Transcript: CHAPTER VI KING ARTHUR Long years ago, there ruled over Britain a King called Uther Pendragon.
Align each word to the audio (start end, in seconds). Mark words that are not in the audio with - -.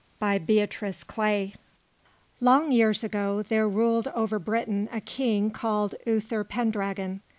CHAPTER 0.19 0.45
VI 0.65 0.91
KING 0.91 0.91
ARTHUR 1.19 1.51
Long 2.39 2.71
years 2.71 3.03
ago, 3.03 3.43
there 3.43 3.69
ruled 3.69 4.07
over 4.15 4.39
Britain 4.39 4.89
a 4.91 4.99
King 4.99 5.51
called 5.51 5.93
Uther 6.07 6.43
Pendragon. 6.43 7.21